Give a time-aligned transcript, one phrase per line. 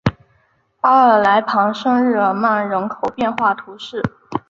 [0.79, 4.01] 阿尔来旁圣日耳曼人口变化图示